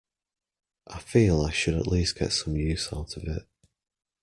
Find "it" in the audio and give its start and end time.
3.25-3.47